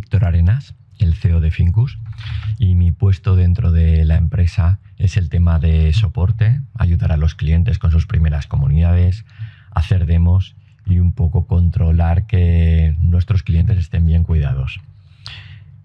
Víctor 0.00 0.24
Arenas, 0.24 0.74
el 0.98 1.14
CEO 1.14 1.40
de 1.40 1.50
Fincus, 1.50 1.98
y 2.58 2.74
mi 2.74 2.90
puesto 2.90 3.36
dentro 3.36 3.70
de 3.70 4.06
la 4.06 4.16
empresa 4.16 4.78
es 4.96 5.18
el 5.18 5.28
tema 5.28 5.58
de 5.58 5.92
soporte, 5.92 6.62
ayudar 6.72 7.12
a 7.12 7.18
los 7.18 7.34
clientes 7.34 7.78
con 7.78 7.90
sus 7.90 8.06
primeras 8.06 8.46
comunidades, 8.46 9.26
hacer 9.70 10.06
demos 10.06 10.56
y 10.86 11.00
un 11.00 11.12
poco 11.12 11.46
controlar 11.46 12.26
que 12.26 12.96
nuestros 12.98 13.42
clientes 13.42 13.76
estén 13.76 14.06
bien 14.06 14.24
cuidados. 14.24 14.80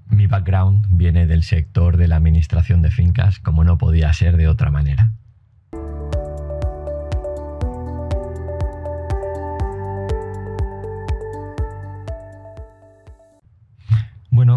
Mi 0.09 0.27
background 0.27 0.85
viene 0.91 1.27
del 1.27 1.43
sector 1.43 1.97
de 1.97 2.07
la 2.07 2.15
administración 2.15 2.81
de 2.81 2.91
fincas, 2.91 3.39
como 3.39 3.65
no 3.65 3.77
podía 3.77 4.13
ser 4.13 4.37
de 4.37 4.47
otra 4.47 4.71
manera. 4.71 5.11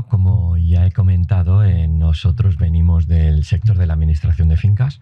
Como 0.06 0.56
ya 0.56 0.86
he 0.86 0.92
comentado, 0.92 1.64
eh, 1.64 1.88
nosotros 1.88 2.56
venimos 2.56 3.06
del 3.06 3.44
sector 3.44 3.76
de 3.76 3.86
la 3.86 3.94
administración 3.94 4.48
de 4.48 4.56
fincas 4.56 5.00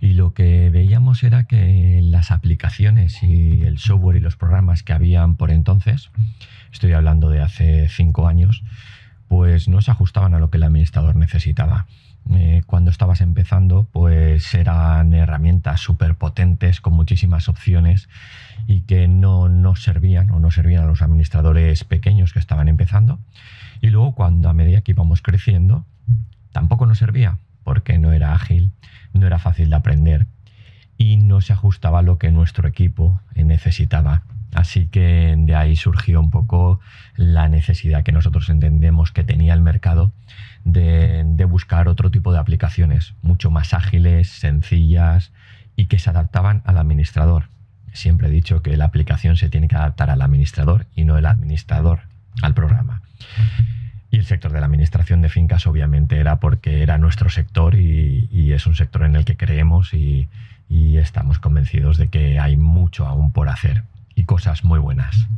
y 0.00 0.14
lo 0.14 0.32
que 0.32 0.70
veíamos 0.70 1.22
era 1.22 1.44
que 1.44 2.00
las 2.02 2.30
aplicaciones 2.30 3.22
y 3.22 3.62
el 3.62 3.78
software 3.78 4.16
y 4.16 4.20
los 4.20 4.36
programas 4.36 4.82
que 4.82 4.92
habían 4.92 5.36
por 5.36 5.50
entonces, 5.50 6.10
estoy 6.72 6.92
hablando 6.92 7.30
de 7.30 7.42
hace 7.42 7.88
cinco 7.88 8.26
años, 8.26 8.62
pues 9.28 9.68
no 9.68 9.80
se 9.82 9.90
ajustaban 9.90 10.34
a 10.34 10.38
lo 10.38 10.50
que 10.50 10.56
el 10.56 10.64
administrador 10.64 11.16
necesitaba. 11.16 11.86
Eh, 12.30 12.62
cuando 12.66 12.90
estabas 12.90 13.20
empezando, 13.20 13.88
pues 13.92 14.52
eran 14.54 15.14
herramientas 15.14 15.80
súper 15.80 16.16
potentes 16.16 16.80
con 16.80 16.92
muchísimas 16.92 17.48
opciones 17.48 18.08
y 18.66 18.82
que 18.82 19.08
no, 19.08 19.48
no 19.48 19.76
servían 19.76 20.30
o 20.30 20.38
no 20.38 20.50
servían 20.50 20.84
a 20.84 20.86
los 20.86 21.00
administradores 21.00 21.84
pequeños 21.84 22.32
que 22.32 22.38
estaban 22.38 22.68
empezando. 22.68 23.18
Y 23.80 23.88
luego 23.90 24.14
cuando 24.14 24.48
a 24.48 24.54
medida 24.54 24.82
que 24.82 24.92
íbamos 24.92 25.22
creciendo, 25.22 25.86
tampoco 26.52 26.84
nos 26.84 26.98
servía 26.98 27.38
porque 27.64 27.98
no 27.98 28.12
era 28.12 28.34
ágil, 28.34 28.72
no 29.12 29.26
era 29.26 29.38
fácil 29.38 29.70
de 29.70 29.76
aprender 29.76 30.26
y 30.98 31.16
no 31.16 31.40
se 31.40 31.52
ajustaba 31.52 32.00
a 32.00 32.02
lo 32.02 32.18
que 32.18 32.30
nuestro 32.30 32.68
equipo 32.68 33.20
necesitaba. 33.34 34.24
Así 34.54 34.86
que 34.86 35.34
de 35.36 35.54
ahí 35.54 35.76
surgió 35.76 36.20
un 36.20 36.30
poco 36.30 36.80
la 37.16 37.48
necesidad 37.48 38.02
que 38.02 38.12
nosotros 38.12 38.48
entendemos 38.48 39.12
que 39.12 39.24
tenía 39.24 39.54
el 39.54 39.60
mercado 39.60 40.12
de, 40.64 41.24
buscar 41.48 41.88
otro 41.88 42.10
tipo 42.10 42.32
de 42.32 42.38
aplicaciones, 42.38 43.14
mucho 43.22 43.50
más 43.50 43.74
ágiles, 43.74 44.28
sencillas 44.28 45.32
y 45.76 45.86
que 45.86 45.98
se 45.98 46.10
adaptaban 46.10 46.62
al 46.64 46.78
administrador. 46.78 47.48
Siempre 47.92 48.28
he 48.28 48.30
dicho 48.30 48.62
que 48.62 48.76
la 48.76 48.84
aplicación 48.84 49.36
se 49.36 49.48
tiene 49.48 49.68
que 49.68 49.76
adaptar 49.76 50.10
al 50.10 50.22
administrador 50.22 50.86
y 50.94 51.04
no 51.04 51.16
el 51.16 51.26
administrador 51.26 52.00
al 52.42 52.54
programa. 52.54 53.02
Y 54.10 54.18
el 54.18 54.24
sector 54.24 54.52
de 54.52 54.60
la 54.60 54.66
administración 54.66 55.20
de 55.20 55.28
fincas 55.28 55.66
obviamente 55.66 56.18
era 56.18 56.40
porque 56.40 56.82
era 56.82 56.98
nuestro 56.98 57.28
sector 57.30 57.74
y, 57.74 58.52
es 58.52 58.66
un 58.66 58.74
sector 58.74 59.04
en 59.04 59.14
el 59.14 59.24
que 59.24 59.36
creemos 59.36 59.92
y 59.92 60.28
estamos 60.70 61.38
convencidos 61.38 61.96
de 61.96 62.08
que 62.08 62.38
hay 62.38 62.56
mucho 62.56 63.06
aún 63.06 63.30
por 63.32 63.48
hacer 63.48 63.84
y 64.18 64.24
cosas 64.24 64.64
muy 64.64 64.80
buenas. 64.80 65.28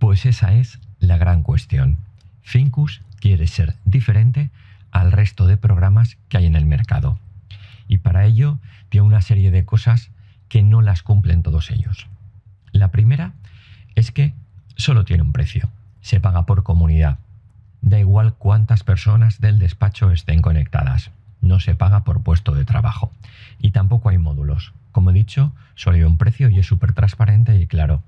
Pues 0.00 0.26
esa 0.26 0.54
es 0.54 0.80
la 0.98 1.18
gran 1.18 1.44
cuestión. 1.44 1.98
Fincus 2.42 3.00
quiere 3.20 3.46
ser 3.46 3.76
diferente 3.84 4.50
al 4.90 5.12
resto 5.12 5.46
de 5.46 5.56
programas 5.56 6.18
que 6.28 6.38
hay 6.38 6.46
en 6.46 6.56
el 6.56 6.66
mercado 6.66 7.20
y 7.86 7.98
para 7.98 8.24
ello 8.24 8.58
tiene 8.88 9.06
una 9.06 9.22
serie 9.22 9.52
de 9.52 9.64
cosas 9.64 10.10
que 10.48 10.64
no 10.64 10.82
las 10.82 11.04
cumplen 11.04 11.44
todos 11.44 11.70
ellos. 11.70 12.08
La 12.72 12.90
primera 12.90 13.34
es 13.94 14.10
que 14.10 14.34
solo 14.74 15.04
tiene 15.04 15.22
un 15.22 15.32
precio, 15.32 15.70
se 16.00 16.18
paga 16.18 16.44
por 16.44 16.64
comunidad. 16.64 17.18
Da 17.84 17.98
igual 17.98 18.32
cuántas 18.32 18.82
personas 18.82 19.42
del 19.42 19.58
despacho 19.58 20.10
estén 20.10 20.40
conectadas, 20.40 21.10
no 21.42 21.60
se 21.60 21.74
paga 21.74 22.02
por 22.02 22.22
puesto 22.22 22.54
de 22.54 22.64
trabajo. 22.64 23.12
Y 23.58 23.72
tampoco 23.72 24.08
hay 24.08 24.16
módulos. 24.16 24.72
Como 24.90 25.10
he 25.10 25.12
dicho, 25.12 25.52
solo 25.74 25.96
hay 25.96 26.04
un 26.04 26.16
precio 26.16 26.48
y 26.48 26.58
es 26.58 26.66
súper 26.66 26.94
transparente 26.94 27.60
y 27.60 27.66
claro. 27.66 28.02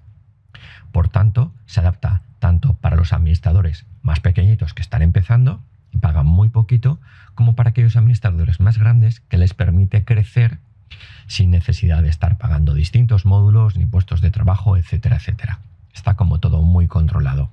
Por 0.93 1.11
tanto, 1.11 1.53
se 1.67 1.81
adapta 1.81 2.23
tanto 2.39 2.73
para 2.73 2.97
los 2.97 3.13
administradores 3.13 3.85
más 4.01 4.21
pequeñitos 4.21 4.73
que 4.73 4.81
están 4.81 5.03
empezando 5.03 5.61
y 5.93 5.99
pagan 5.99 6.25
muy 6.25 6.49
poquito, 6.49 6.99
como 7.35 7.55
para 7.55 7.71
aquellos 7.71 7.97
administradores 7.97 8.61
más 8.61 8.79
grandes 8.79 9.21
que 9.21 9.37
les 9.37 9.53
permite 9.53 10.07
crecer 10.07 10.59
sin 11.27 11.51
necesidad 11.51 12.03
de 12.03 12.09
estar 12.09 12.39
pagando 12.39 12.73
distintos 12.73 13.27
módulos 13.27 13.77
ni 13.77 13.85
puestos 13.85 14.23
de 14.23 14.31
trabajo, 14.31 14.79
etcétera, 14.79 15.17
etcétera. 15.17 15.59
Está 15.93 16.15
como 16.15 16.41
todo 16.41 16.63
muy 16.63 16.87
controlado. 16.87 17.51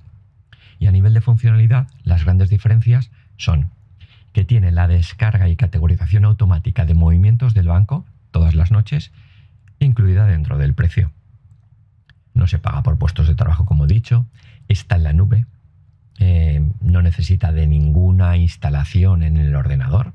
Y 0.78 0.86
a 0.86 0.92
nivel 0.92 1.14
de 1.14 1.20
funcionalidad, 1.20 1.88
las 2.02 2.24
grandes 2.24 2.50
diferencias 2.50 3.10
son 3.36 3.70
que 4.32 4.44
tiene 4.44 4.72
la 4.72 4.88
descarga 4.88 5.48
y 5.48 5.56
categorización 5.56 6.24
automática 6.24 6.84
de 6.84 6.94
movimientos 6.94 7.54
del 7.54 7.68
banco 7.68 8.04
todas 8.32 8.56
las 8.56 8.72
noches, 8.72 9.12
incluida 9.78 10.26
dentro 10.26 10.58
del 10.58 10.74
precio. 10.74 11.12
No 12.34 12.48
se 12.48 12.58
paga 12.58 12.82
por 12.82 12.98
puestos 12.98 13.28
de 13.28 13.36
trabajo, 13.36 13.64
como 13.64 13.84
he 13.84 13.86
dicho, 13.86 14.26
está 14.66 14.96
en 14.96 15.04
la 15.04 15.12
nube, 15.12 15.46
eh, 16.18 16.68
no 16.80 17.00
necesita 17.00 17.52
de 17.52 17.68
ninguna 17.68 18.36
instalación 18.36 19.22
en 19.22 19.36
el 19.36 19.54
ordenador. 19.54 20.14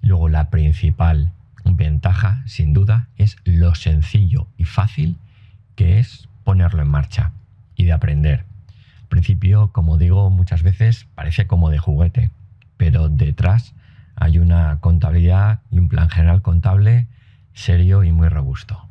Luego 0.00 0.30
la 0.30 0.48
principal 0.48 1.32
ventaja, 1.62 2.42
sin 2.46 2.72
duda, 2.72 3.08
es 3.18 3.36
lo 3.44 3.74
sencillo 3.74 4.48
y 4.56 4.64
fácil 4.64 5.18
que 5.76 5.98
es 5.98 6.26
ponerlo 6.44 6.80
en 6.80 6.88
marcha 6.88 7.32
y 7.76 7.84
de 7.84 7.92
aprender. 7.92 8.46
Principio, 9.12 9.72
como 9.72 9.98
digo 9.98 10.30
muchas 10.30 10.62
veces, 10.62 11.06
parece 11.14 11.46
como 11.46 11.68
de 11.68 11.76
juguete, 11.76 12.30
pero 12.78 13.10
detrás 13.10 13.74
hay 14.16 14.38
una 14.38 14.80
contabilidad 14.80 15.60
y 15.70 15.80
un 15.80 15.88
plan 15.90 16.08
general 16.08 16.40
contable 16.40 17.08
serio 17.52 18.04
y 18.04 18.10
muy 18.10 18.30
robusto. 18.30 18.88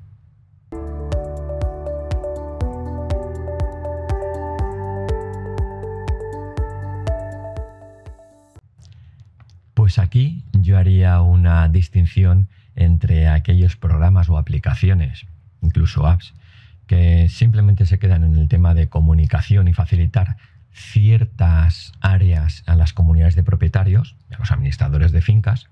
Pues 9.74 9.98
aquí 9.98 10.46
yo 10.54 10.78
haría 10.78 11.20
una 11.22 11.68
distinción 11.68 12.48
entre 12.76 13.28
aquellos 13.28 13.76
programas 13.76 14.30
o 14.30 14.38
aplicaciones, 14.38 15.26
incluso 15.64 16.06
apps, 16.06 16.36
que 16.88 17.30
simplemente 17.30 17.86
se 17.86 18.00
quedan 18.00 18.24
en 18.24 18.36
el 18.36 18.48
tema 18.48 18.74
de 18.74 18.88
comunicación 18.88 19.68
y 19.68 19.74
facilitar 19.74 20.38
ciertas 20.74 21.94
áreas 22.02 22.64
a 22.66 22.76
las 22.76 22.94
comunidades 22.94 23.36
de 23.36 23.44
propietarios, 23.44 24.16
a 24.34 24.40
los 24.40 24.52
administradores 24.52 25.12
de 25.12 25.22
fincas, 25.22 25.70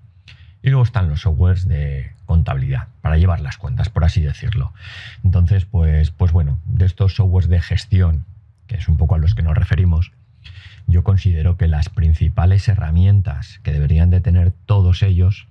y 0.62 0.68
luego 0.68 0.84
están 0.84 1.08
los 1.08 1.22
softwares 1.22 1.66
de 1.66 2.12
contabilidad, 2.26 2.88
para 3.00 3.16
llevar 3.16 3.40
las 3.40 3.56
cuentas, 3.56 3.88
por 3.88 4.04
así 4.04 4.20
decirlo. 4.20 4.72
Entonces, 5.24 5.64
pues, 5.64 6.10
pues 6.10 6.32
bueno, 6.32 6.58
de 6.66 6.86
estos 6.86 7.14
softwares 7.14 7.48
de 7.48 7.60
gestión, 7.60 8.26
que 8.66 8.76
es 8.76 8.88
un 8.88 8.96
poco 8.96 9.14
a 9.14 9.18
los 9.18 9.34
que 9.34 9.42
nos 9.42 9.56
referimos, 9.56 10.12
yo 10.86 11.02
considero 11.02 11.56
que 11.56 11.68
las 11.68 11.88
principales 11.88 12.68
herramientas 12.68 13.60
que 13.62 13.72
deberían 13.72 14.10
de 14.10 14.20
tener 14.20 14.52
todos 14.66 15.02
ellos 15.02 15.46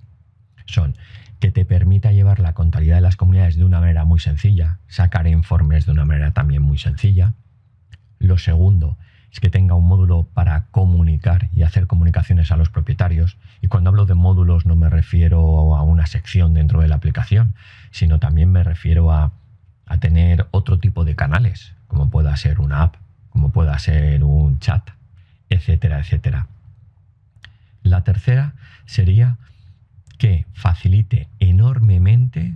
son 0.66 0.96
que 1.40 1.50
te 1.50 1.64
permita 1.64 2.12
llevar 2.12 2.38
la 2.38 2.52
contabilidad 2.52 2.96
de 2.96 3.02
las 3.02 3.16
comunidades 3.16 3.56
de 3.56 3.64
una 3.64 3.80
manera 3.80 4.04
muy 4.04 4.20
sencilla, 4.20 4.78
sacar 4.88 5.26
informes 5.26 5.86
de 5.86 5.92
una 5.92 6.04
manera 6.04 6.32
también 6.32 6.62
muy 6.62 6.78
sencilla. 6.78 7.32
Lo 8.18 8.36
segundo 8.36 8.98
es 9.32 9.40
que 9.40 9.48
tenga 9.48 9.74
un 9.74 9.88
módulo 9.88 10.28
para 10.34 10.66
comunicar 10.70 11.48
y 11.54 11.62
hacer 11.62 11.86
comunicaciones 11.86 12.50
a 12.50 12.56
los 12.56 12.68
propietarios. 12.68 13.38
Y 13.62 13.68
cuando 13.68 13.88
hablo 13.88 14.04
de 14.04 14.14
módulos 14.14 14.66
no 14.66 14.76
me 14.76 14.90
refiero 14.90 15.74
a 15.74 15.82
una 15.82 16.06
sección 16.06 16.52
dentro 16.52 16.82
de 16.82 16.88
la 16.88 16.96
aplicación, 16.96 17.54
sino 17.90 18.18
también 18.18 18.52
me 18.52 18.62
refiero 18.62 19.10
a, 19.10 19.32
a 19.86 19.98
tener 19.98 20.46
otro 20.50 20.78
tipo 20.78 21.04
de 21.04 21.16
canales, 21.16 21.72
como 21.86 22.10
pueda 22.10 22.36
ser 22.36 22.60
una 22.60 22.82
app, 22.82 22.96
como 23.30 23.50
pueda 23.50 23.78
ser 23.78 24.24
un 24.24 24.58
chat, 24.58 24.90
etcétera, 25.48 26.00
etcétera. 26.00 26.48
La 27.82 28.04
tercera 28.04 28.52
sería 28.84 29.38
que 30.20 30.44
facilite 30.52 31.28
enormemente 31.38 32.54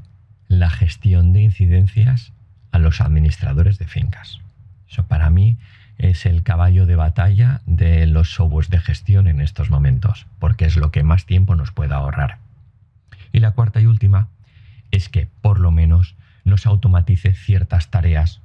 la 0.49 0.69
gestión 0.69 1.33
de 1.33 1.41
incidencias 1.41 2.35
a 2.73 2.79
los 2.79 3.01
administradores 3.01 3.79
de 3.79 3.87
fincas. 3.87 4.41
Eso 4.87 5.07
para 5.07 5.31
mí 5.31 5.57
es 5.97 6.27
el 6.27 6.43
caballo 6.43 6.85
de 6.85 6.95
batalla 6.95 7.63
de 7.65 8.07
los 8.07 8.35
softwares 8.35 8.69
de 8.69 8.81
gestión 8.81 9.29
en 9.29 9.41
estos 9.41 9.71
momentos, 9.71 10.27
porque 10.39 10.67
es 10.67 10.77
lo 10.77 10.91
que 10.91 11.03
más 11.05 11.25
tiempo 11.25 11.55
nos 11.55 11.73
puede 11.73 11.95
ahorrar. 11.95 12.37
Y 13.33 13.41
la 13.41 13.53
cuarta 13.53 13.81
y 13.81 13.87
última 13.87 14.29
es 14.91 15.09
que 15.09 15.29
por 15.41 15.59
lo 15.59 15.71
menos 15.71 16.17
nos 16.45 16.67
automatice 16.67 17.33
ciertas 17.33 17.91
tareas, 17.91 18.43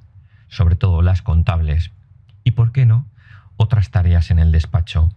sobre 0.48 0.76
todo 0.76 1.02
las 1.02 1.20
contables, 1.20 1.90
y 2.42 2.52
por 2.52 2.72
qué 2.72 2.86
no, 2.86 3.06
otras 3.58 3.90
tareas 3.90 4.30
en 4.30 4.38
el 4.38 4.50
despacho. 4.50 5.12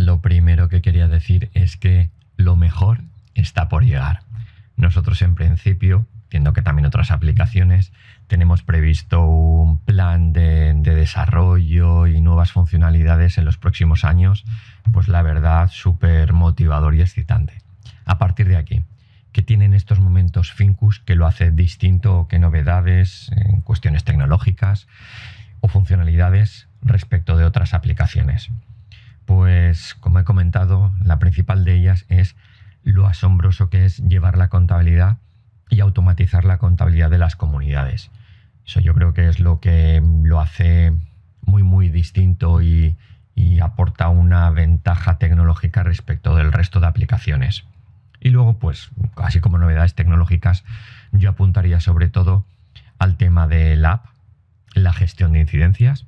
Lo 0.00 0.22
primero 0.22 0.68
que 0.68 0.80
quería 0.80 1.08
decir 1.08 1.50
es 1.52 1.76
que 1.76 2.10
lo 2.36 2.56
mejor 2.56 3.02
está 3.34 3.68
por 3.68 3.84
llegar. 3.84 4.20
Nosotros 4.76 5.20
en 5.20 5.34
principio, 5.34 6.06
viendo 6.30 6.54
que 6.54 6.62
también 6.62 6.86
otras 6.86 7.10
aplicaciones, 7.10 7.92
tenemos 8.26 8.62
previsto 8.62 9.22
un 9.26 9.78
plan 9.84 10.32
de, 10.32 10.72
de, 10.74 10.94
desarrollo 10.94 12.06
y 12.06 12.20
nuevas 12.22 12.52
funcionalidades 12.52 13.36
en 13.36 13.44
los 13.44 13.58
próximos 13.58 14.04
años, 14.04 14.44
pues 14.90 15.08
la 15.08 15.20
verdad 15.20 15.68
súper 15.70 16.32
motivador 16.32 16.94
y 16.94 17.02
excitante. 17.02 17.60
A 18.06 18.16
partir 18.16 18.48
de 18.48 18.56
aquí, 18.56 18.84
¿qué 19.32 19.42
tiene 19.42 19.66
en 19.66 19.74
estos 19.74 20.00
momentos 20.00 20.50
Fincus 20.50 21.00
que 21.00 21.14
lo 21.14 21.26
hace 21.26 21.50
distinto 21.50 22.20
o 22.20 22.28
qué 22.28 22.38
novedades 22.38 23.30
en 23.36 23.60
cuestiones 23.60 24.04
tecnológicas 24.04 24.88
o 25.60 25.68
funcionalidades 25.68 26.68
respecto 26.80 27.36
de 27.36 27.44
otras 27.44 27.74
aplicaciones? 27.74 28.50
Pues 29.26 29.94
como 30.00 30.18
he 30.18 30.24
comentado, 30.24 30.92
la 31.04 31.18
principal 31.18 31.64
de 31.64 31.74
ellas 31.74 32.04
es 32.08 32.36
lo 32.82 33.06
asombroso 33.06 33.70
que 33.70 33.84
es 33.84 33.98
llevar 33.98 34.36
la 34.36 34.48
contabilidad 34.48 35.18
y 35.68 35.80
automatizar 35.80 36.44
la 36.44 36.58
contabilidad 36.58 37.10
de 37.10 37.18
las 37.18 37.36
comunidades. 37.36 38.10
Eso 38.66 38.80
yo 38.80 38.94
creo 38.94 39.14
que 39.14 39.28
es 39.28 39.40
lo 39.40 39.60
que 39.60 40.02
lo 40.22 40.40
hace 40.40 40.92
muy 41.42 41.62
muy 41.62 41.88
distinto 41.88 42.60
y, 42.62 42.96
aporta 43.62 44.08
una 44.08 44.48
ventaja 44.50 45.18
tecnológica 45.18 45.82
respecto 45.82 46.34
del 46.34 46.50
resto 46.50 46.80
de 46.80 46.86
aplicaciones. 46.86 47.64
Y 48.18 48.30
luego, 48.30 48.58
pues, 48.58 48.90
así 49.16 49.40
como 49.40 49.58
novedades 49.58 49.94
tecnológicas, 49.94 50.64
yo 51.12 51.30
apuntaría 51.30 51.78
sobre 51.80 52.08
todo 52.08 52.46
al 52.98 53.16
tema 53.16 53.46
del 53.46 53.84
app, 53.84 54.06
la 54.74 54.94
gestión 54.94 55.32
de 55.32 55.40
incidencias 55.40 56.06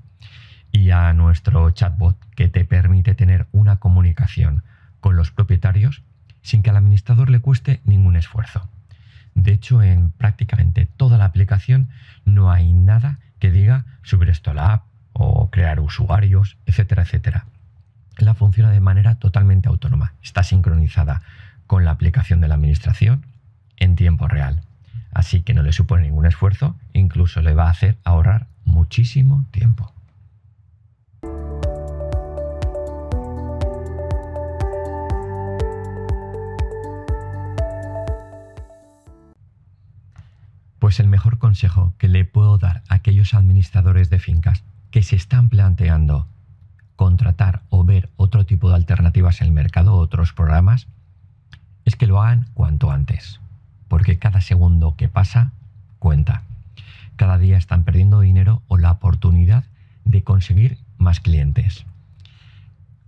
nuestro 1.15 1.71
chatbot 1.71 2.17
que 2.37 2.49
te 2.49 2.65
permite 2.65 3.15
tener 3.15 3.47
una 3.53 3.77
comunicación 3.77 4.63
con 5.01 5.17
los 5.17 5.31
propietarios 5.31 6.03
sin 6.43 6.63
que 6.63 6.71
al 6.71 6.77
administrador 6.77 7.31
le 7.31 7.41
cueste 7.41 7.81
ningún 7.85 8.17
esfuerzo. 8.17 8.69
De 9.35 9.53
hecho, 9.53 9.83
en 9.83 10.11
prácticamente 10.11 10.87
toda 10.87 11.17
la 11.17 11.25
aplicación 11.25 11.89
no 12.25 12.51
hay 12.51 12.73
nada 12.73 13.19
que 13.39 13.51
diga 13.51 13.87
subir 14.03 14.29
esto 14.29 14.51
a 14.51 14.55
la 14.55 14.73
app 14.75 14.85
o 15.15 15.51
crear 15.51 15.81
usuarios, 15.81 16.59
etcétera, 16.67 17.03
etcétera. 17.03 17.47
La 18.19 18.35
funciona 18.35 18.71
de 18.71 18.81
manera 18.81 19.15
totalmente 19.15 19.69
autónoma. 19.69 20.13
Está 20.23 20.43
sincronizada 20.43 21.23
con 21.67 21.85
la 21.85 21.91
aplicación 21.91 22.41
de 22.41 22.49
la 22.49 22.55
administración 22.55 23.25
en 23.79 23.97
tiempo 23.97 24.29
real. 24.29 24.61
Así 25.13 25.43
que 25.43 25.55
no 25.55 25.63
le 25.63 25.73
supone 25.73 26.03
ningún 26.03 26.27
esfuerzo, 26.27 26.77
incluso 26.93 27.41
le 27.41 27.55
va 27.55 27.69
a 27.69 27.71
hacer 27.71 27.97
ahorrar 28.05 28.47
muchísimo 28.65 29.47
tiempo. 29.51 29.93
Pues 40.93 41.01
el 41.01 41.09
mejor 41.09 41.39
consejo 41.39 41.95
que 41.97 42.07
le 42.07 42.27
puedo 42.27 42.59
dar 42.59 42.83
a 42.91 42.97
aquellos 42.97 43.33
administradores 43.33 44.11
de 44.11 44.19
fincas 44.19 44.63
que 44.91 45.03
se 45.03 45.17
están 45.17 45.49
planteando 45.49 46.29
contratar 46.97 47.63
o 47.71 47.83
ver 47.83 48.11
otro 48.19 48.45
tipo 48.45 48.69
de 48.69 48.75
alternativas 48.75 49.41
en 49.41 49.47
el 49.47 49.53
mercado, 49.55 49.95
otros 49.95 50.35
programas, 50.35 50.89
es 51.87 51.97
que 51.97 52.07
lo 52.07 52.21
hagan 52.21 52.45
cuanto 52.53 52.91
antes, 52.91 53.41
porque 53.89 54.19
cada 54.19 54.43
segundo 54.43 54.95
que 54.95 55.09
pasa 55.09 55.53
cuenta. 55.99 56.43
Cada 57.17 57.39
día 57.39 57.57
están 57.57 57.85
perdiendo 57.85 58.21
dinero 58.21 58.61
o 58.69 58.77
la 58.77 58.91
oportunidad 58.91 59.65
de 60.05 60.23
conseguir 60.23 60.77
más 60.99 61.21
clientes. 61.21 61.87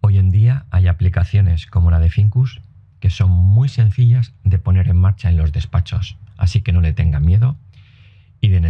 Hoy 0.00 0.16
en 0.16 0.30
día 0.30 0.64
hay 0.70 0.86
aplicaciones 0.86 1.66
como 1.66 1.90
la 1.90 2.00
de 2.00 2.08
Fincus 2.08 2.62
que 2.98 3.10
son 3.10 3.30
muy 3.30 3.68
sencillas 3.68 4.32
de 4.42 4.58
poner 4.58 4.88
en 4.88 4.96
marcha 4.96 5.28
en 5.28 5.36
los 5.36 5.52
despachos, 5.52 6.16
así 6.38 6.62
que 6.62 6.72
no 6.72 6.80
le 6.80 6.94
tengan 6.94 7.26
miedo 7.26 7.58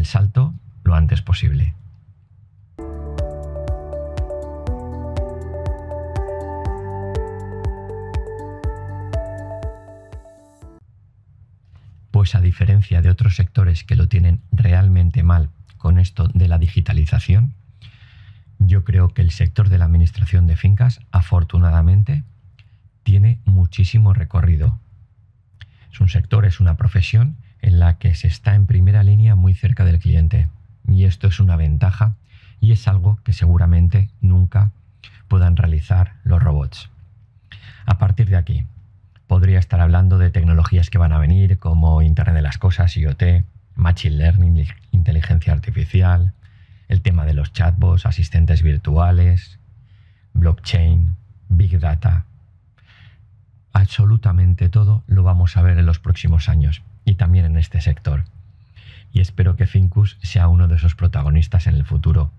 el 0.05 0.07
salto 0.07 0.53
lo 0.85 0.95
antes 0.95 1.23
posible. 1.23 1.75
Pues 12.11 12.35
a 12.35 12.43
diferencia 12.43 13.01
de 13.01 13.09
otros 13.09 13.35
sectores 13.35 13.83
que 13.83 13.97
lo 13.97 14.07
tienen 14.07 14.43
realmente 14.53 15.23
mal 15.23 15.49
con 15.79 15.99
esto 15.99 16.29
de 16.29 16.49
la 16.49 16.59
digitalización, 16.59 17.55
yo 18.59 18.85
creo 18.85 19.09
que 19.09 19.23
el 19.23 19.31
sector 19.31 19.71
de 19.71 19.79
la 19.79 19.87
administración 19.87 20.47
de 20.47 20.57
fincas, 20.57 21.01
afortunadamente, 21.13 22.25
tiene 23.05 23.41
muchísimo 23.47 24.13
recorrido. 24.13 24.79
Es 25.91 25.99
un 26.03 26.11
sector, 26.11 26.45
es 26.45 26.61
una 26.61 26.77
profesión 26.77 27.39
en 27.65 27.81
la 27.81 27.97
que 27.97 28.15
se 28.15 28.29
está 28.29 28.55
en 28.55 28.67
primera 28.67 29.03
línea 29.03 29.37
muy 29.37 29.55
cerca 29.55 29.87
del 29.87 29.99
cliente. 29.99 30.49
Y 30.87 31.05
esto 31.05 31.29
es 31.29 31.41
una 31.41 31.57
ventaja 31.57 32.17
y 32.61 32.73
es 32.73 32.87
algo 32.87 33.19
que 33.25 33.33
seguramente 33.33 34.11
nunca 34.21 34.73
puedan 35.29 35.57
realizar 35.57 36.17
los 36.25 36.43
robots. 36.43 36.91
A 37.87 37.97
partir 37.97 38.29
de 38.29 38.37
aquí, 38.37 38.67
podría 39.27 39.59
estar 39.59 39.81
hablando 39.81 40.19
de 40.19 40.31
tecnologías 40.31 40.91
que 40.91 40.99
van 40.99 41.13
a 41.13 41.19
venir 41.19 41.59
como 41.59 42.03
Internet 42.03 42.35
de 42.35 42.43
las 42.43 42.59
Cosas, 42.59 42.99
IoT, 42.99 43.47
Machine 43.77 44.17
Learning, 44.17 44.67
inteligencia 44.93 45.55
artificial, 45.55 46.35
el 46.89 47.01
tema 47.01 47.25
de 47.25 47.33
los 47.33 47.55
chatbots, 47.55 48.05
asistentes 48.05 48.63
virtuales, 48.63 49.59
blockchain, 50.35 51.17
big 51.49 51.81
data. 51.81 52.27
Absolutamente 53.73 54.69
todo 54.69 55.03
lo 55.07 55.23
vamos 55.23 55.57
a 55.57 55.63
ver 55.63 55.79
en 55.79 55.87
los 55.87 55.99
próximos 55.99 56.51
años 56.51 56.83
y 57.05 57.15
también 57.15 57.45
en 57.45 57.57
este 57.57 57.81
sector. 57.81 58.25
Y 59.13 59.21
espero 59.21 59.57
que 59.57 59.67
Fincus 59.67 60.19
sea 60.23 60.49
uno 60.49 60.69
de 60.69 60.77
esos 60.77 60.95
protagonistas 60.95 61.67
en 61.67 61.75
el 61.75 61.85
futuro. 61.85 62.33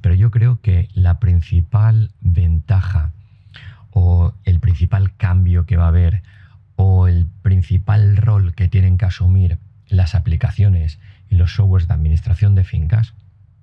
Pero 0.00 0.14
yo 0.14 0.30
creo 0.30 0.60
que 0.60 0.88
la 0.94 1.18
principal 1.18 2.10
ventaja 2.20 3.12
o 3.92 4.34
el 4.44 4.60
principal 4.60 5.14
cambio 5.16 5.66
que 5.66 5.76
va 5.76 5.84
a 5.84 5.88
haber 5.88 6.22
o 6.76 7.06
el 7.08 7.26
principal 7.42 8.16
rol 8.16 8.54
que 8.54 8.68
tienen 8.68 8.98
que 8.98 9.04
asumir 9.04 9.58
las 9.88 10.14
aplicaciones 10.14 10.98
y 11.28 11.36
los 11.36 11.54
softwares 11.54 11.88
de 11.88 11.94
administración 11.94 12.54
de 12.54 12.64
fincas 12.64 13.14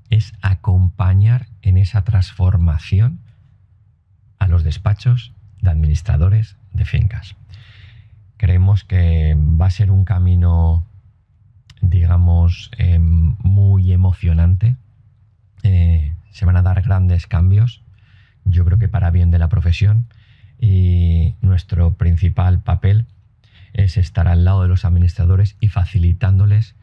es 0.09 0.33
acompañar 0.41 1.47
en 1.61 1.77
esa 1.77 2.03
transformación 2.03 3.19
a 4.39 4.47
los 4.47 4.63
despachos 4.63 5.33
de 5.61 5.69
administradores 5.69 6.55
de 6.73 6.85
fincas. 6.85 7.35
Creemos 8.39 8.85
que 8.85 9.35
va 9.37 9.65
a 9.65 9.69
ser 9.69 9.91
un 9.91 10.05
camino, 10.05 10.87
digamos, 11.81 12.71
em, 12.77 13.35
muy 13.43 13.91
emocionante. 13.91 14.77
Eh, 15.63 16.13
se 16.31 16.45
van 16.45 16.55
a 16.55 16.61
dar 16.61 16.81
grandes 16.81 17.27
cambios, 17.27 17.83
yo 18.45 18.63
creo 18.63 18.79
que 18.79 18.87
para 18.87 19.11
bien 19.11 19.29
de 19.29 19.39
la 19.39 19.49
profesión, 19.49 20.05
y 20.57 21.35
nuestro 21.41 21.95
principal 21.95 22.61
papel 22.61 23.07
es 23.73 23.97
estar 23.97 24.29
al 24.29 24.45
lado 24.45 24.61
de 24.61 24.69
los 24.69 24.85
administradores 24.85 25.57
y 25.59 25.67
facilitándoles 25.67 26.75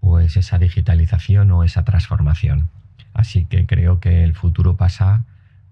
pues 0.00 0.38
esa 0.38 0.56
digitalización 0.56 1.50
o 1.50 1.62
esa 1.62 1.84
transformación. 1.84 2.70
Así 3.12 3.44
que 3.44 3.66
creo 3.66 4.00
que 4.00 4.24
el 4.24 4.32
futuro 4.32 4.78
pasa 4.78 5.24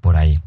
por 0.03 0.17
ahí. 0.17 0.43